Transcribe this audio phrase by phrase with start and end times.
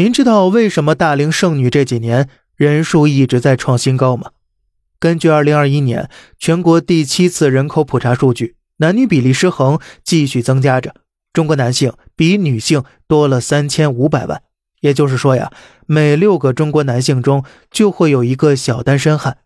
[0.00, 4.30] 您知道为什么大龄剩女这几年人数一直在创新高吗？
[4.98, 10.94] 根据二零二一年全国第七次人口普查数据，男女比例失衡继续增加着。
[11.34, 14.40] 中国男性比女性多了三千五百万，
[14.80, 15.52] 也就是说呀，
[15.84, 19.36] 每六个中国男性中就会有一个小单身汉。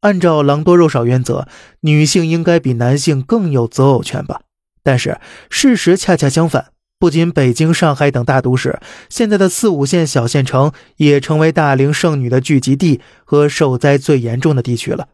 [0.00, 1.46] 按照狼多肉少原则，
[1.82, 4.40] 女性应该比男性更有择偶权吧？
[4.82, 6.71] 但是事实恰恰相反。
[7.02, 8.78] 不仅北京、上海等大都市，
[9.08, 15.08] 现在的四五线小县城也成为大龄剩女的聚集地和受灾最严重的地区了。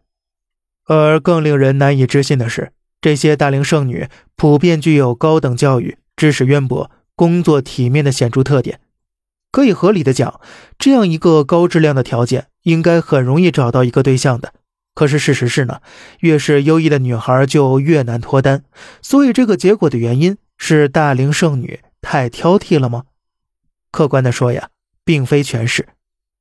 [0.84, 4.06] 而更令人难以置信的是，这些大龄剩女
[4.37, 8.80] 普遍具有高等教育、知识渊博、工作体面的显著特点。
[9.51, 10.38] 可以合理的讲，
[10.79, 14.52] 这样一个高质量的条件，应该很容易找到一个对象的。
[14.95, 15.80] 可是事实是呢，
[16.20, 18.65] 越是优异的女孩就越难脱单。
[19.01, 20.37] 所以这个结果的原因。
[20.59, 23.05] 是大龄剩女太挑剔了吗？
[23.91, 24.69] 客观的说呀，
[25.05, 25.89] 并非全是。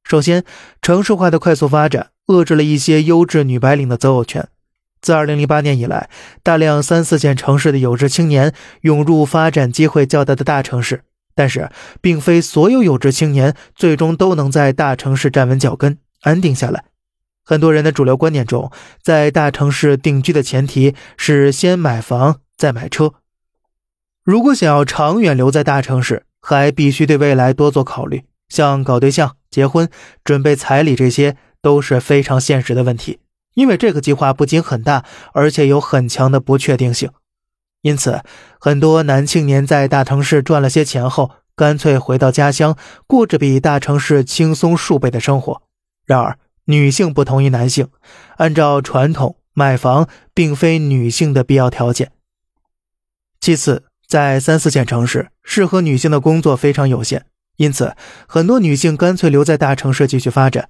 [0.04, 0.44] 首先，
[0.82, 4.50] 城市化的快速发展遏制了一些优质女白领的择偶权。
[5.00, 6.10] 自2008年以来，
[6.44, 11.04] 大量三四线城市的有志青年涌入发展机会较大的大城市，
[11.36, 11.70] 但是，
[12.02, 16.86] 并非所有有志青年最终都能在大城市站稳脚跟、安定下来。
[17.46, 23.14] 很多人的主流观念中，在大城市定居的前提是先买房再买车。
[24.28, 29.90] 如果想要长远留在大城市，还必须对未来多做考虑，像搞对象、结婚、
[30.22, 33.20] 准备彩礼，这些都是非常现实的问题。
[33.54, 37.10] 因为这个计划不仅很大，而且有很强的不确定性。
[37.84, 38.22] 因此，
[38.60, 45.62] 很多男青年在大城市赚了些钱后，干脆回到家乡，过着比大城市轻松数倍的生活。
[46.06, 47.88] 然而，女性不同于男性，
[48.36, 52.12] 按照传统，买房并非女性的必要条件。
[53.40, 57.26] 其次，在三四线城市，适合女性的工作非常有限，
[57.58, 57.94] 因此
[58.26, 60.70] 很多女性干脆留在大城市继续发展。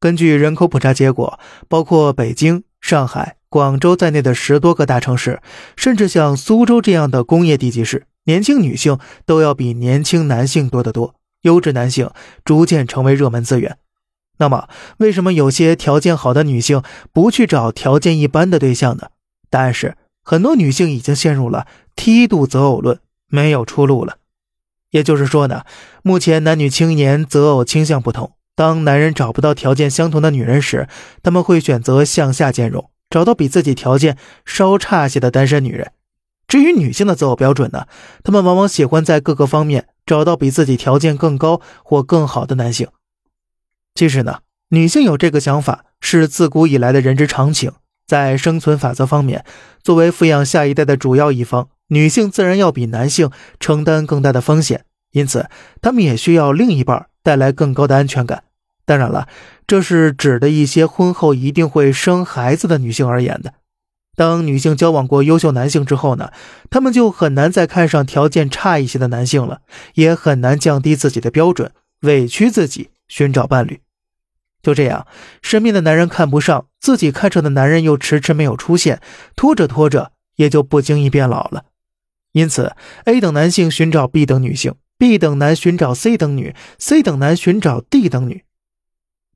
[0.00, 1.38] 根据人口普查结果，
[1.68, 5.40] 包括北京、上海、广州在内的十多个大城市，
[5.76, 12.10] 甚至像苏州这样的工业地级市，年轻女性都要比年轻男性多得多，优质男性
[12.44, 13.78] 逐渐成为热门资源。
[14.38, 16.82] 那么，为什么有些条件好的女性
[17.12, 19.10] 不去找条件一般的对象呢？
[19.48, 19.96] 答案是。
[20.24, 21.66] 很多女性已经陷入了
[21.96, 24.18] 梯度择偶论，没有出路了。
[24.90, 25.64] 也就是说呢，
[26.02, 28.34] 目前男女青年择偶倾向不同。
[28.54, 30.86] 当男人找不到条件相同的女人时，
[31.22, 35.92] 他们会选择向下兼容，找到比自己条件稍差些的单身女人。
[36.46, 37.86] 至于女性的择偶标准呢，
[38.22, 42.88] 她们往往喜欢在各个方面找到比自己条件更高或更好的男性。
[43.94, 47.72] 其实呢，女性有这个想法是自古以来的人之常情。
[48.06, 49.46] 在生存法则方面，
[49.82, 53.30] 作为抚养下一代的主要一方，女性自然要比男性
[53.60, 55.50] 承担更大的风险，因此，
[55.82, 58.44] 她们也需要另一半带来更高的安全感。
[58.86, 59.28] 当然了，
[59.66, 63.52] 这是指的一些婚后一定会生孩子的女性而言的。
[64.16, 66.32] 当女性交往过优秀男性之后呢，
[66.70, 69.60] 她们就很难再看上条件差一些的男性了，
[69.94, 73.80] 也很难降低自己的标准，委屈自己寻找伴侣。
[74.62, 75.06] 就这样，
[75.42, 79.02] 身边的男人看不上自己，看上的男人又迟迟没有出现，
[79.36, 81.64] 拖着拖着也就不经意变老了。
[82.32, 88.44] 因此，A 等男性寻找 B 等女性，B 等男寻找 C 等女，C 等男寻找 D 等女。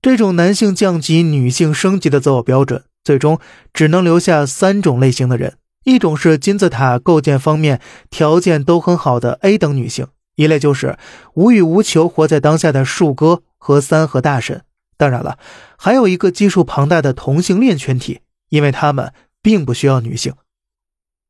[0.01, 3.39] 这种男性降级、女性升级的择偶标准，最终
[3.75, 10.97] 只能留下三种类型的人：一种是金字塔构建方面条件都很好的 A 等女性；一类就是
[11.35, 14.63] 无欲无求、活在当下的树哥和三和大神。
[14.97, 15.39] 当然了，
[15.77, 20.33] 还有一个基数庞大的同性恋群体，因为他们并不需要女性。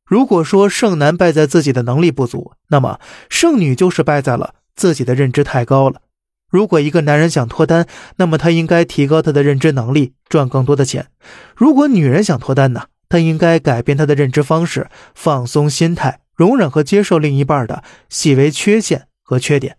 [0.07, 6.01] 如果说剩男败在自己的能力不足，那么剩女就是败在了自己的认知太高了。
[6.49, 11.07] 如果一个男人想脱单，那么他应该提高他的认知能力，赚更多的钱；
[11.57, 19.77] 如果女人想脱单呢，她应该改变她的认知方式，放松心态，容忍和接受另一半的细微缺陷和缺点。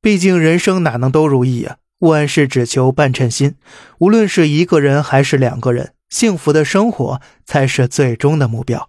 [0.00, 1.76] 毕竟人生哪能都如意呀？
[1.98, 3.56] 万事只求半称心，
[3.98, 8.88] 无论是一个人还是两个人，幸福的生活才是最终的目标。